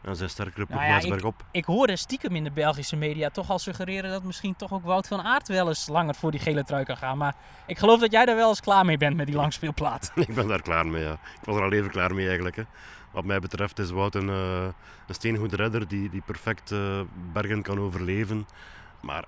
aan 0.05 0.17
zijn 0.17 0.31
sterkere 0.31 0.67
ploeg 0.67 0.79
Nou 0.79 0.91
ja, 0.91 0.95
Maasberg 0.95 1.25
op. 1.25 1.45
Ik 1.51 1.65
hoorde 1.65 1.97
stiekem 1.97 2.37
in 2.37 2.45
de 2.45 2.51
Belgische 2.51 2.97
media 2.97 3.31
toch 3.31 3.51
al 3.51 3.59
suggereren 3.59 4.11
dat 4.11 4.23
misschien 4.23 4.57
toch 4.57 4.73
ook 4.73 4.85
Wout 4.85 5.07
van 5.09 5.21
Aert 5.21 5.49
wel 5.49 5.69
eens 5.69 5.89
langer 5.89 6.15
voor 6.15 6.31
die 6.31 6.41
gele 6.41 6.65
trui 6.65 6.85
kan 6.85 6.97
gaan. 6.97 7.19
Maar 7.19 7.35
ik 7.67 7.79
geloof 7.79 8.01
dat 8.01 8.13
jij 8.13 8.25
daar 8.25 8.37
wel 8.37 8.49
eens 8.49 8.61
klaar 8.61 8.85
mee 8.85 8.97
bent 8.97 9.17
met 9.17 9.27
die 9.27 9.37
langspeelplaat. 9.37 10.13
Ik 10.29 10.35
ben 10.35 10.49
daar 10.49 10.63
klaar 10.63 10.87
mee, 10.87 11.03
ja. 11.03 11.13
Ik 11.13 11.45
was 11.45 11.57
er 11.57 11.63
al 11.63 11.73
even 11.73 11.91
klaar 11.91 12.15
mee 12.15 12.27
eigenlijk. 12.27 12.57
Hè. 12.57 12.63
Wat 13.11 13.25
mij 13.25 13.41
betreft 13.41 13.79
is 13.79 13.91
Wout 13.91 14.15
een, 14.15 14.29
eh, 14.29 14.63
een 15.07 15.15
steengoed 15.15 15.53
redder 15.53 15.89
die, 15.89 16.11
die 16.11 16.23
perfect 16.27 16.73
eh, 16.73 17.01
bergen 17.33 17.63
kan 17.63 17.79
overleven. 17.79 18.47
Maar 19.01 19.25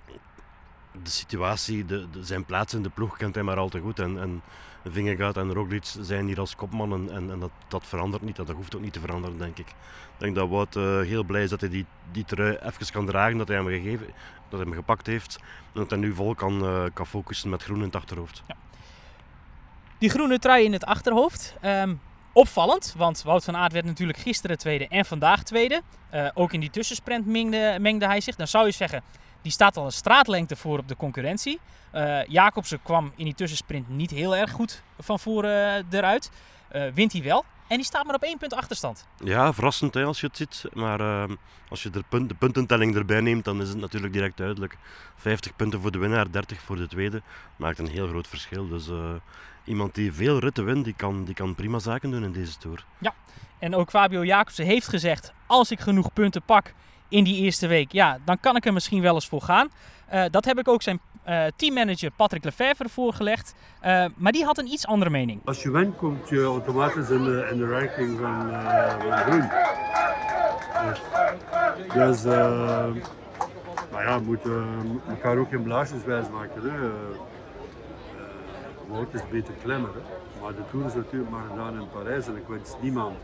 de 1.02 1.10
situatie, 1.10 1.84
de, 1.84 2.06
zijn 2.20 2.44
plaats 2.44 2.74
in 2.74 2.82
de 2.82 2.88
ploeg 2.90 3.16
kent 3.16 3.34
hij 3.34 3.44
maar 3.44 3.58
al 3.58 3.68
te 3.68 3.80
goed. 3.80 3.98
En, 3.98 4.20
en 4.20 4.42
Vingegaard 4.84 5.36
en 5.36 5.52
Roglic 5.52 5.84
zijn 6.00 6.26
hier 6.26 6.40
als 6.40 6.56
kopmannen 6.56 7.10
en, 7.10 7.30
en 7.30 7.38
dat, 7.38 7.50
dat 7.68 7.86
verandert 7.86 8.22
niet. 8.22 8.36
Dat 8.36 8.50
hoeft 8.50 8.76
ook 8.76 8.82
niet 8.82 8.92
te 8.92 9.00
veranderen, 9.00 9.38
denk 9.38 9.58
ik. 9.58 9.68
Ik 9.68 10.18
denk 10.18 10.34
dat 10.34 10.48
Wout 10.48 10.76
eh, 10.76 11.00
heel 11.00 11.24
blij 11.24 11.42
is 11.42 11.50
dat 11.50 11.60
hij 11.60 11.70
die, 11.70 11.86
die 12.12 12.24
trui 12.24 12.58
even 12.62 12.92
kan 12.92 13.06
dragen, 13.06 13.38
dat 13.38 13.48
hij 13.48 13.56
hem, 13.56 13.66
gegeven, 13.66 14.06
dat 14.48 14.58
hij 14.58 14.60
hem 14.60 14.72
gepakt 14.72 15.06
heeft. 15.06 15.38
En 15.72 15.80
dat 15.80 15.90
hij 15.90 15.98
nu 15.98 16.14
vol 16.14 16.34
kan, 16.34 16.64
eh, 16.64 16.84
kan 16.92 17.06
focussen 17.06 17.50
met 17.50 17.62
groen 17.62 17.78
in 17.78 17.84
het 17.84 17.96
achterhoofd. 17.96 18.42
Die 19.98 20.10
groene 20.10 20.38
trui 20.38 20.64
in 20.64 20.72
het 20.72 20.84
achterhoofd. 20.84 21.54
ehm, 21.60 21.94
opvallend, 22.32 22.94
want 22.96 23.22
Wout 23.22 23.44
van 23.44 23.56
Aert 23.56 23.72
werd 23.72 23.84
natuurlijk 23.84 24.18
gisteren 24.18 24.58
tweede 24.58 24.88
en 24.88 25.04
vandaag 25.04 25.42
tweede. 25.42 25.82
Eh, 26.10 26.28
ook 26.34 26.52
in 26.52 26.60
die 26.60 26.70
tussensprint 26.70 27.26
mengde, 27.26 27.76
mengde 27.80 28.06
hij 28.06 28.20
zich. 28.20 28.36
Dan 28.36 28.48
zou 28.48 28.66
je 28.66 28.72
zeggen, 28.72 29.02
die 29.42 29.52
staat 29.52 29.76
al 29.76 29.84
een 29.84 29.92
straatlengte 29.92 30.56
voor 30.56 30.78
op 30.78 30.88
de 30.88 30.96
concurrentie. 30.96 31.60
Eh, 31.90 32.24
Jacobsen 32.24 32.82
kwam 32.82 33.12
in 33.16 33.24
die 33.24 33.34
tussensprint 33.34 33.88
niet 33.88 34.10
heel 34.10 34.36
erg 34.36 34.50
goed 34.50 34.82
van 34.98 35.18
voren 35.18 35.84
eh, 35.90 35.98
eruit. 35.98 36.30
Eh, 36.68 36.82
wint 36.94 37.12
hij 37.12 37.22
wel. 37.22 37.44
En 37.68 37.76
die 37.76 37.86
staat 37.86 38.04
maar 38.04 38.14
op 38.14 38.22
één 38.22 38.38
punt 38.38 38.54
achterstand. 38.54 39.06
Ja, 39.24 39.52
verrassend 39.52 39.94
hè, 39.94 40.04
als 40.04 40.20
je 40.20 40.26
het 40.26 40.36
ziet. 40.36 40.64
Maar 40.72 41.28
als 41.68 41.82
je 41.82 41.90
de, 41.90 42.04
punt, 42.08 42.28
de 42.28 42.34
puntentelling 42.34 42.96
erbij 42.96 43.20
neemt, 43.20 43.44
dan 43.44 43.60
is 43.60 43.68
het 43.68 43.78
natuurlijk 43.78 44.12
direct 44.12 44.36
duidelijk. 44.36 44.76
50 45.16 45.56
punten 45.56 45.80
voor 45.80 45.90
de 45.90 45.98
winnaar, 45.98 46.30
30 46.30 46.60
voor 46.60 46.76
de 46.76 46.86
tweede. 46.86 47.22
Maakt 47.56 47.78
een 47.78 47.88
heel 47.88 48.08
groot 48.08 48.28
verschil. 48.28 48.68
Dus 48.68 48.88
iemand 49.64 49.94
die 49.94 50.12
veel 50.12 50.38
ritten 50.38 50.64
wint, 50.64 50.84
die 50.84 50.94
kan, 50.94 51.24
die 51.24 51.34
kan 51.34 51.54
prima 51.54 51.78
zaken 51.78 52.10
doen 52.10 52.24
in 52.24 52.32
deze 52.32 52.58
Tour. 52.58 52.84
En 53.58 53.74
ook 53.74 53.90
Fabio 53.90 54.24
Jacobsen 54.24 54.64
heeft 54.64 54.88
gezegd: 54.88 55.32
als 55.46 55.70
ik 55.70 55.80
genoeg 55.80 56.12
punten 56.12 56.42
pak 56.42 56.72
in 57.10 57.24
die 57.24 57.36
eerste 57.36 57.66
week, 57.66 57.92
ja, 57.92 58.18
dan 58.24 58.40
kan 58.40 58.56
ik 58.56 58.66
er 58.66 58.72
misschien 58.72 59.02
wel 59.02 59.14
eens 59.14 59.28
voor 59.28 59.42
gaan. 59.42 59.68
Eh, 60.06 60.24
dat 60.30 60.44
heb 60.44 60.58
ik 60.58 60.68
ook 60.68 60.82
zijn 60.82 61.00
uh, 61.28 61.44
teammanager 61.56 62.10
Patrick 62.10 62.44
Lefevre 62.44 62.88
voorgelegd. 62.88 63.54
Uh, 63.84 64.04
maar 64.16 64.32
die 64.32 64.44
had 64.44 64.58
een 64.58 64.66
iets 64.66 64.86
andere 64.86 65.10
mening. 65.10 65.40
Als 65.44 65.62
je 65.62 65.70
wint, 65.70 65.96
komt 65.96 66.28
je 66.28 66.42
automatisch 66.42 67.10
in 67.10 67.24
de, 67.24 67.48
in 67.52 67.70
ranking 67.70 68.18
van, 68.18 68.50
van 69.00 69.18
groen. 69.18 69.48
Dus, 71.94 72.24
maar 73.92 74.04
ja, 74.04 74.18
we 74.18 74.24
moeten 74.24 74.66
elkaar 75.08 75.36
ook 75.36 75.48
geen 75.48 75.62
blaasjes 75.62 76.04
wijs 76.04 76.28
maken. 76.28 76.62
Hè. 76.62 76.90
Wout 78.88 79.14
is 79.14 79.20
beter 79.30 79.54
klimmer. 79.62 79.90
Hè. 79.90 80.00
Maar 80.42 80.54
de 80.54 80.62
Tour 80.70 80.86
is 80.86 80.94
natuurlijk 80.94 81.30
maar 81.30 81.44
gedaan 81.50 81.80
in 81.80 81.88
Parijs 81.92 82.26
en 82.26 82.36
ik 82.36 82.46
wens 82.48 82.74
niemand 82.80 83.16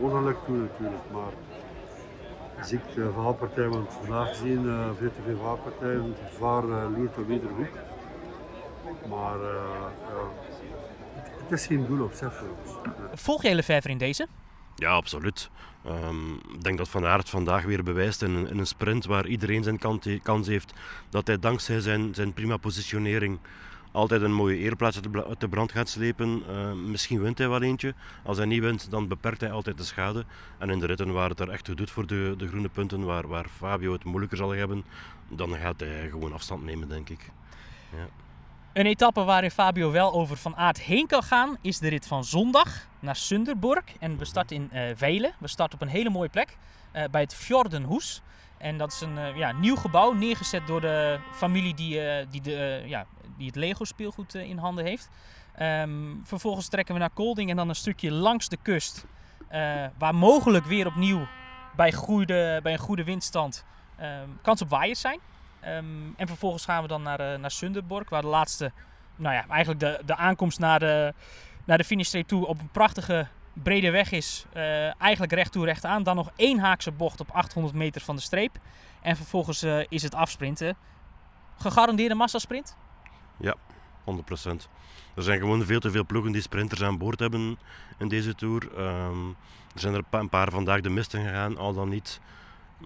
ongeluk 0.00 0.36
toe 0.44 0.56
natuurlijk. 0.56 1.02
Maar 1.12 1.32
als 2.58 2.72
ik 2.72 2.80
de 2.94 3.10
valpartij, 3.14 3.68
want 3.68 3.92
vandaag 3.92 4.28
gezien 4.28 4.64
uh, 4.64 4.88
veel 4.98 5.10
te 5.10 5.20
veel 5.24 5.38
valpartijen, 5.38 6.02
het 6.02 6.32
gevaar 6.32 6.64
uh, 6.64 6.84
loert 6.96 7.18
op 7.18 7.30
ieder 7.30 7.50
hoek. 7.50 7.74
Maar 9.08 9.36
uh, 9.36 9.86
ja, 10.08 10.28
het 11.42 11.52
is 11.52 11.66
geen 11.66 11.86
doel 11.86 12.04
op 12.04 12.12
zich 12.12 12.34
voor 12.34 12.48
ons. 12.64 12.74
Volg 13.20 13.42
jij 13.42 13.54
Lefevre 13.54 13.90
in 13.90 13.98
deze? 13.98 14.26
Ja, 14.74 14.90
absoluut. 14.90 15.50
Um, 15.86 16.34
ik 16.34 16.62
denk 16.62 16.78
dat 16.78 16.88
Van 16.88 17.06
Aert 17.06 17.28
vandaag 17.28 17.64
weer 17.64 17.82
bewijst 17.82 18.22
in 18.22 18.34
een, 18.34 18.48
in 18.48 18.58
een 18.58 18.66
sprint 18.66 19.04
waar 19.04 19.26
iedereen 19.26 19.62
zijn 19.62 19.78
kans 20.22 20.46
heeft 20.46 20.72
dat 21.10 21.26
hij 21.26 21.38
dankzij 21.38 21.80
zijn, 21.80 22.14
zijn 22.14 22.32
prima 22.32 22.56
positionering 22.56 23.38
altijd 23.96 24.22
een 24.22 24.32
mooie 24.32 24.56
eerplaats 24.56 25.00
uit 25.28 25.40
de 25.40 25.48
brand 25.48 25.72
gaat 25.72 25.88
slepen. 25.88 26.42
Uh, 26.50 26.72
misschien 26.72 27.20
wint 27.22 27.38
hij 27.38 27.48
wel 27.48 27.62
eentje. 27.62 27.94
Als 28.24 28.36
hij 28.36 28.46
niet 28.46 28.60
wint, 28.60 28.90
dan 28.90 29.08
beperkt 29.08 29.40
hij 29.40 29.50
altijd 29.50 29.78
de 29.78 29.84
schade. 29.84 30.24
En 30.58 30.70
in 30.70 30.78
de 30.78 30.86
ritten 30.86 31.12
waar 31.12 31.28
het 31.28 31.40
er 31.40 31.50
echt 31.50 31.64
toe 31.64 31.74
doet 31.74 31.90
voor 31.90 32.06
de, 32.06 32.34
de 32.38 32.48
groene 32.48 32.68
punten, 32.68 33.04
waar, 33.04 33.28
waar 33.28 33.46
Fabio 33.48 33.92
het 33.92 34.04
moeilijker 34.04 34.36
zal 34.36 34.50
hebben, 34.50 34.84
dan 35.28 35.54
gaat 35.54 35.80
hij 35.80 36.08
gewoon 36.10 36.32
afstand 36.32 36.64
nemen, 36.64 36.88
denk 36.88 37.08
ik. 37.08 37.30
Ja. 37.92 38.06
Een 38.72 38.86
etappe 38.86 39.24
waarin 39.24 39.50
Fabio 39.50 39.90
wel 39.90 40.12
over 40.12 40.36
Van 40.36 40.56
Aert 40.56 40.80
heen 40.80 41.06
kan 41.06 41.22
gaan, 41.22 41.56
is 41.60 41.78
de 41.78 41.88
rit 41.88 42.06
van 42.06 42.24
zondag 42.24 42.86
naar 43.00 43.16
Sunderborg. 43.16 43.84
En 43.98 44.18
we 44.18 44.24
starten 44.24 44.56
in 44.56 44.70
uh. 44.72 45.30
We 45.38 45.48
starten 45.48 45.78
op 45.80 45.86
een 45.86 45.92
hele 45.92 46.10
mooie 46.10 46.28
plek, 46.28 46.56
uh, 46.96 47.04
bij 47.10 47.20
het 47.20 47.34
Fjordenhoes. 47.34 48.22
En 48.58 48.78
dat 48.78 48.92
is 48.92 49.00
een 49.00 49.36
ja, 49.36 49.52
nieuw 49.52 49.76
gebouw, 49.76 50.12
neergezet 50.12 50.66
door 50.66 50.80
de 50.80 51.18
familie 51.32 51.74
die, 51.74 52.00
die 52.30 52.40
de, 52.40 52.82
ja, 52.86 53.06
die 53.36 53.46
het 53.46 53.56
Lego 53.56 53.84
speelgoed 53.84 54.34
eh, 54.34 54.48
in 54.48 54.58
handen 54.58 54.84
heeft. 54.84 55.08
Ehm, 55.54 56.14
vervolgens 56.22 56.68
trekken 56.68 56.94
we 56.94 57.00
naar 57.00 57.10
Kolding 57.10 57.50
en 57.50 57.56
dan 57.56 57.68
een 57.68 57.74
stukje 57.74 58.12
langs 58.12 58.48
de 58.48 58.58
kust. 58.62 59.06
Uh, 59.52 59.84
waar 59.98 60.14
mogelijk 60.14 60.64
weer 60.64 60.86
opnieuw 60.86 61.26
bij, 61.76 61.92
goede, 61.92 62.60
bij 62.62 62.72
een 62.72 62.78
goede 62.78 63.04
windstand 63.04 63.64
um, 64.00 64.38
kans 64.42 64.62
op 64.62 64.68
waaiers 64.68 65.00
zijn. 65.00 65.18
Um, 65.64 66.14
en 66.16 66.26
vervolgens 66.26 66.64
gaan 66.64 66.82
we 66.82 66.88
dan 66.88 67.02
naar, 67.02 67.20
uh, 67.20 67.38
naar 67.38 67.50
Sunderborg, 67.50 68.10
waar 68.10 68.20
de 68.22 68.28
laatste, 68.28 68.72
nou 69.16 69.34
ja, 69.34 69.44
eigenlijk 69.48 69.80
de, 69.80 70.00
de 70.06 70.16
aankomst 70.16 70.58
naar 70.58 70.78
de, 70.78 71.14
naar 71.64 71.78
de 71.78 71.84
finishstreep 71.84 72.26
toe 72.26 72.46
op 72.46 72.60
een 72.60 72.70
prachtige 72.70 73.26
brede 73.52 73.90
weg 73.90 74.10
is. 74.10 74.46
Eigenlijk 74.98 75.32
recht 75.32 75.52
toe 75.52 75.64
recht 75.64 75.84
aan. 75.84 76.02
Dan 76.02 76.16
nog 76.16 76.30
één 76.36 76.58
haakse 76.58 76.92
bocht 76.92 77.20
op 77.20 77.30
800 77.30 77.74
meter 77.74 78.00
van 78.00 78.16
de 78.16 78.22
streep. 78.22 78.58
En 79.02 79.16
vervolgens 79.16 79.62
is 79.88 80.02
het 80.02 80.14
afsprinten. 80.14 80.76
Gegarandeerde 81.56 82.14
massasprint? 82.14 82.76
Ja, 83.36 83.54
100%. 84.04 84.68
Er 85.14 85.22
zijn 85.22 85.38
gewoon 85.40 85.64
veel 85.64 85.80
te 85.80 85.90
veel 85.90 86.06
ploegen 86.06 86.32
die 86.32 86.42
sprinters 86.42 86.82
aan 86.82 86.98
boord 86.98 87.20
hebben 87.20 87.58
in 87.98 88.08
deze 88.08 88.34
tour. 88.34 88.78
Um, 88.78 89.36
er 89.74 89.80
zijn 89.80 89.94
er 89.94 90.04
een 90.10 90.28
paar 90.28 90.50
vandaag 90.50 90.80
de 90.80 90.90
mist 90.90 91.14
in 91.14 91.24
gegaan, 91.24 91.56
al 91.56 91.74
dan 91.74 91.88
niet 91.88 92.20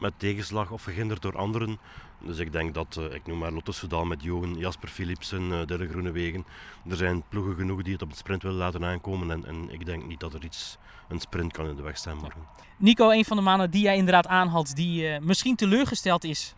met 0.01 0.13
tegenslag 0.17 0.71
of 0.71 0.83
verhinderd 0.83 1.23
door 1.23 1.37
anderen. 1.37 1.79
Dus 2.23 2.39
ik 2.39 2.53
denk 2.53 2.75
dat, 2.75 2.97
uh, 2.99 3.15
ik 3.15 3.27
noem 3.27 3.39
maar 3.39 3.53
Lotto 3.53 3.73
Soudal 3.73 4.05
met 4.05 4.23
Johan, 4.23 4.55
Jasper 4.55 4.89
Philipsen, 4.89 5.43
uh, 5.43 5.67
Dille 5.67 5.89
Groenewegen. 5.89 6.45
Er 6.89 6.97
zijn 6.97 7.23
ploegen 7.29 7.55
genoeg 7.55 7.83
die 7.83 7.93
het 7.93 8.03
op 8.03 8.09
het 8.09 8.19
sprint 8.19 8.43
willen 8.43 8.59
laten 8.59 8.85
aankomen. 8.85 9.31
En, 9.31 9.47
en, 9.47 9.71
ik 9.71 9.87
denk 9.87 10.07
niet 10.07 10.21
dat 10.21 10.35
er 10.35 10.45
iets, 10.45 10.79
een 11.09 11.21
sprint 11.21 11.53
kan 11.53 11.69
in 11.69 11.77
de 11.77 11.83
weg 11.83 11.97
staan 11.97 12.17
morgen. 12.17 12.41
Nico, 12.77 13.11
een 13.11 13.25
van 13.25 13.37
de 13.37 13.43
mannen 13.43 13.71
die 13.71 13.83
jij 13.83 13.97
inderdaad 13.97 14.27
aanhaalt, 14.27 14.77
die 14.77 15.03
uh, 15.03 15.19
misschien 15.19 15.57
teleurgesteld 15.57 16.25
is, 16.25 16.55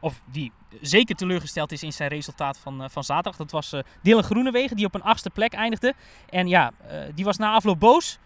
of 0.00 0.20
die 0.24 0.52
zeker 0.80 1.14
teleurgesteld 1.14 1.72
is 1.72 1.82
in 1.82 1.92
zijn 1.92 2.08
resultaat 2.08 2.58
van, 2.58 2.90
van 2.90 3.04
zaterdag. 3.04 3.36
Dat 3.36 3.50
was 3.50 3.74
Dylan 4.02 4.22
Groenewegen, 4.22 4.76
die 4.76 4.86
op 4.86 4.94
een 4.94 5.02
achtste 5.02 5.30
plek 5.30 5.52
eindigde. 5.52 5.94
En 6.28 6.48
ja, 6.48 6.72
die 7.14 7.24
was 7.24 7.36
na 7.36 7.52
afloop 7.52 7.80
boos. 7.80 8.18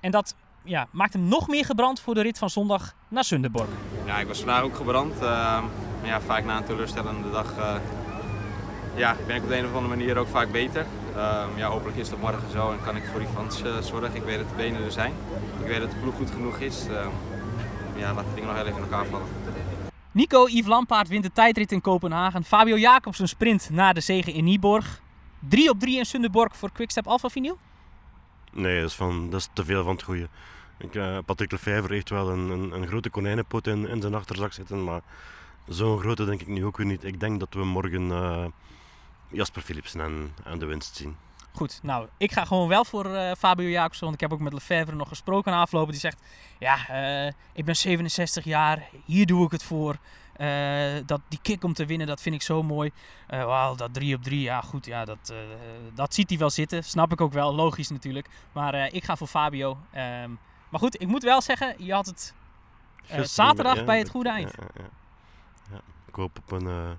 En 0.00 0.10
dat 0.10 0.34
ja, 0.64 0.88
maakt 0.90 1.12
hem 1.12 1.28
nog 1.28 1.48
meer 1.48 1.64
gebrand 1.64 2.00
voor 2.00 2.14
de 2.14 2.22
rit 2.22 2.38
van 2.38 2.50
zondag 2.50 2.94
naar 3.08 3.24
Sunderborg. 3.24 3.68
Ja, 4.06 4.18
ik 4.18 4.26
was 4.26 4.38
vandaag 4.38 4.62
ook 4.62 4.76
gebrand. 4.76 5.14
Ja, 6.08 6.20
vaak 6.20 6.44
na 6.44 6.56
een 6.56 6.64
teleurstellende 6.64 7.30
dag 7.30 7.56
uh, 7.58 7.74
ja, 8.94 9.16
ben 9.26 9.36
ik 9.36 9.42
op 9.42 9.48
de 9.48 9.56
een 9.56 9.64
of 9.64 9.74
andere 9.74 9.96
manier 9.96 10.16
ook 10.16 10.28
vaak 10.28 10.52
beter. 10.52 10.86
Uh, 11.16 11.44
ja, 11.56 11.68
hopelijk 11.68 11.96
is 11.96 12.08
dat 12.08 12.20
morgen 12.20 12.50
zo 12.50 12.70
en 12.70 12.78
kan 12.84 12.96
ik 12.96 13.04
voor 13.04 13.20
die 13.20 13.28
fans 13.28 13.62
uh, 13.62 13.78
zorgen. 13.78 14.14
Ik 14.14 14.22
weet 14.22 14.38
dat 14.38 14.48
de 14.48 14.54
benen 14.54 14.84
er 14.84 14.92
zijn. 14.92 15.12
Ik 15.60 15.66
weet 15.66 15.80
dat 15.80 15.90
de 15.90 15.96
ploeg 15.96 16.14
goed 16.14 16.30
genoeg 16.30 16.58
is. 16.58 16.86
ja, 17.96 18.14
laat 18.14 18.24
de 18.24 18.34
dingen 18.34 18.48
nog 18.48 18.56
heel 18.56 18.66
even 18.66 18.76
in 18.76 18.82
elkaar 18.82 19.06
vallen. 19.06 19.26
Nico 20.10 20.46
Yves 20.46 20.66
Lampaard 20.66 21.08
wint 21.08 21.22
de 21.22 21.32
tijdrit 21.32 21.72
in 21.72 21.80
Kopenhagen. 21.80 22.44
Fabio 22.44 22.76
Jacobsen 22.76 23.28
sprint 23.28 23.70
na 23.70 23.92
de 23.92 24.00
zege 24.00 24.32
in 24.32 24.44
Nieborg. 24.44 25.00
3 25.48 25.70
op 25.70 25.80
3 25.80 25.98
in 25.98 26.06
Sunderborg 26.06 26.56
voor 26.56 26.72
Quickstep 26.72 27.06
Alpha 27.06 27.28
Vinyl? 27.28 27.58
Nee, 28.52 28.80
dat 28.80 28.90
is, 28.90 28.96
van, 28.96 29.30
dat 29.30 29.40
is 29.40 29.48
te 29.52 29.64
veel 29.64 29.84
van 29.84 29.92
het 29.92 30.02
goede. 30.02 30.28
Ik, 30.78 30.94
uh, 30.94 31.18
Patrick 31.24 31.50
Lefevre 31.52 31.94
heeft 31.94 32.10
wel 32.10 32.30
een, 32.30 32.50
een, 32.50 32.72
een 32.72 32.86
grote 32.86 33.10
konijnenpot 33.10 33.66
in, 33.66 33.88
in, 33.88 34.00
zijn 34.00 34.14
achterzak 34.14 34.52
zitten, 34.52 34.84
maar 34.84 35.00
zo'n 35.68 35.98
grote 35.98 36.24
denk 36.24 36.40
ik 36.40 36.46
nu 36.46 36.64
ook 36.64 36.76
weer 36.76 36.86
niet. 36.86 37.04
Ik 37.04 37.20
denk 37.20 37.40
dat 37.40 37.54
we 37.54 37.64
morgen 37.64 38.02
uh, 38.02 38.44
Jasper 39.28 39.62
Philipsen 39.62 40.00
aan, 40.00 40.34
aan 40.44 40.58
de 40.58 40.66
winst 40.66 40.96
zien. 40.96 41.16
Goed, 41.52 41.80
nou, 41.82 42.08
ik 42.16 42.32
ga 42.32 42.44
gewoon 42.44 42.68
wel 42.68 42.84
voor 42.84 43.06
uh, 43.06 43.32
Fabio 43.38 43.68
Jacobsen, 43.68 44.02
want 44.02 44.14
ik 44.14 44.20
heb 44.20 44.32
ook 44.32 44.40
met 44.40 44.52
Lefevre 44.52 44.94
nog 44.94 45.08
gesproken 45.08 45.52
na 45.52 45.60
aflopen. 45.60 45.90
Die 45.90 46.00
zegt, 46.00 46.22
ja, 46.58 46.76
ik 47.52 47.64
ben 47.64 47.76
67 47.76 48.44
jaar, 48.44 48.88
hier 49.04 49.26
doe 49.26 49.44
ik 49.44 49.50
het 49.50 49.62
voor. 49.62 49.96
Uh, 50.36 50.92
dat, 51.06 51.20
die 51.28 51.38
kick 51.42 51.64
om 51.64 51.72
te 51.72 51.86
winnen, 51.86 52.06
dat 52.06 52.20
vind 52.20 52.34
ik 52.34 52.42
zo 52.42 52.62
mooi. 52.62 52.90
Dat 53.76 53.94
3 53.94 54.14
op 54.14 54.22
3, 54.22 54.40
ja 54.40 54.60
goed, 54.60 54.86
ja, 54.86 55.04
dat, 55.04 55.32
dat 55.94 56.14
ziet 56.14 56.28
hij 56.28 56.38
wel 56.38 56.50
zitten. 56.50 56.84
Snap 56.84 57.12
ik 57.12 57.20
ook 57.20 57.32
wel, 57.32 57.54
logisch 57.54 57.88
natuurlijk. 57.88 58.28
Maar 58.52 58.92
ik 58.92 59.04
ga 59.04 59.16
voor 59.16 59.26
Fabio. 59.26 59.70
Um, 59.70 60.38
maar 60.68 60.80
goed, 60.80 61.00
ik 61.00 61.06
moet 61.06 61.22
wel 61.22 61.40
zeggen, 61.40 61.74
je 61.78 61.92
had 61.92 62.06
het 62.06 62.34
zaterdag 63.22 63.84
bij 63.84 63.98
het 63.98 64.08
goede 64.08 64.30
eind. 64.30 64.54
Ja, 64.56 64.84
hoop 66.18 66.38
op 66.38 66.50
een 66.52 66.98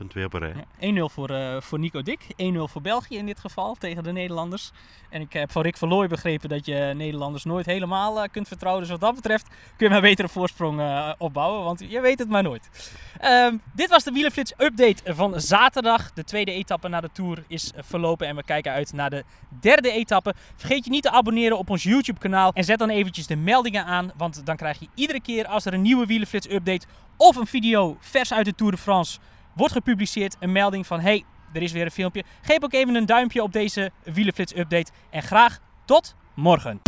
punt 0.00 0.12
2 0.12 0.24
op 0.24 0.32
een 0.32 0.64
rij. 0.78 0.98
1-0 0.98 1.12
voor, 1.12 1.30
uh, 1.30 1.60
voor 1.60 1.78
Nico 1.78 2.02
Dik. 2.02 2.20
1-0 2.36 2.68
voor 2.68 2.82
België 2.82 3.16
in 3.16 3.26
dit 3.26 3.40
geval 3.40 3.74
tegen 3.74 4.02
de 4.02 4.12
Nederlanders. 4.12 4.70
En 5.10 5.20
ik 5.20 5.32
heb 5.32 5.52
van 5.52 5.62
Rick 5.62 5.76
Verlooy 5.76 6.06
begrepen 6.06 6.48
dat 6.48 6.66
je 6.66 6.92
Nederlanders 6.96 7.44
nooit 7.44 7.66
helemaal 7.66 8.16
uh, 8.16 8.28
kunt 8.32 8.48
vertrouwen. 8.48 8.82
Dus 8.82 8.90
wat 8.92 9.00
dat 9.00 9.14
betreft 9.14 9.46
kun 9.76 9.86
je 9.86 9.88
maar 9.88 10.00
beter 10.00 10.24
een 10.24 10.30
voorsprong 10.30 10.80
uh, 10.80 11.12
opbouwen. 11.18 11.64
Want 11.64 11.84
je 11.88 12.00
weet 12.00 12.18
het 12.18 12.28
maar 12.28 12.42
nooit. 12.42 12.92
Um, 13.24 13.62
dit 13.74 13.88
was 13.88 14.04
de 14.04 14.12
Wielenflits 14.12 14.52
update 14.56 15.14
van 15.14 15.40
zaterdag. 15.40 16.12
De 16.12 16.24
tweede 16.24 16.52
etappe 16.52 16.88
naar 16.88 17.02
de 17.02 17.10
Tour 17.12 17.44
is 17.46 17.72
verlopen. 17.76 18.26
En 18.26 18.36
we 18.36 18.42
kijken 18.42 18.72
uit 18.72 18.92
naar 18.92 19.10
de 19.10 19.24
derde 19.60 19.90
etappe. 19.90 20.34
Vergeet 20.56 20.84
je 20.84 20.90
niet 20.90 21.02
te 21.02 21.10
abonneren 21.10 21.58
op 21.58 21.70
ons 21.70 21.82
YouTube 21.82 22.18
kanaal. 22.18 22.52
En 22.52 22.64
zet 22.64 22.78
dan 22.78 22.90
eventjes 22.90 23.26
de 23.26 23.36
meldingen 23.36 23.84
aan. 23.84 24.12
Want 24.16 24.46
dan 24.46 24.56
krijg 24.56 24.78
je 24.78 24.88
iedere 24.94 25.20
keer 25.20 25.46
als 25.46 25.64
er 25.64 25.74
een 25.74 25.82
nieuwe 25.82 26.06
Wielenflits 26.06 26.50
update 26.50 26.86
of 27.16 27.36
een 27.36 27.46
video 27.46 27.96
vers 28.00 28.32
uit 28.32 28.44
de 28.44 28.54
Tour 28.54 28.72
de 28.72 28.78
France 28.78 29.18
wordt 29.54 29.72
gepubliceerd 29.72 30.36
een 30.40 30.52
melding 30.52 30.86
van 30.86 31.00
hey, 31.00 31.24
er 31.52 31.62
is 31.62 31.72
weer 31.72 31.84
een 31.84 31.90
filmpje. 31.90 32.24
Geef 32.42 32.62
ook 32.62 32.72
even 32.72 32.94
een 32.94 33.06
duimpje 33.06 33.42
op 33.42 33.52
deze 33.52 33.90
Wielenflits 34.04 34.56
update 34.56 34.90
en 35.10 35.22
graag 35.22 35.58
tot 35.84 36.14
morgen. 36.34 36.80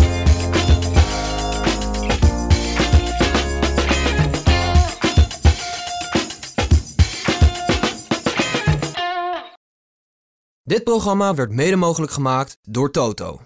Dit 10.62 10.85
programma 10.85 11.35
werd 11.35 11.50
mede 11.50 11.76
mogelijk 11.76 12.12
gemaakt 12.12 12.59
door 12.62 12.90
Toto. 12.90 13.40